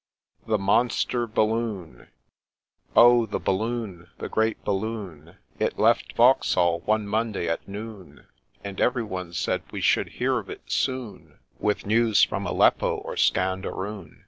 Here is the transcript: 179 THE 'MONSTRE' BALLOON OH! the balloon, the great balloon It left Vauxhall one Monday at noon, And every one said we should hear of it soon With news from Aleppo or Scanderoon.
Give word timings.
179 0.45 0.57
THE 0.57 0.65
'MONSTRE' 0.65 1.27
BALLOON 1.27 2.07
OH! 2.95 3.25
the 3.27 3.37
balloon, 3.39 4.07
the 4.17 4.29
great 4.29 4.63
balloon 4.63 5.37
It 5.59 5.77
left 5.77 6.13
Vauxhall 6.15 6.79
one 6.85 7.07
Monday 7.07 7.47
at 7.47 7.67
noon, 7.67 8.25
And 8.63 8.81
every 8.81 9.03
one 9.03 9.31
said 9.31 9.61
we 9.71 9.79
should 9.79 10.13
hear 10.13 10.39
of 10.39 10.49
it 10.49 10.61
soon 10.65 11.37
With 11.59 11.85
news 11.85 12.23
from 12.23 12.47
Aleppo 12.47 12.95
or 12.95 13.15
Scanderoon. 13.15 14.19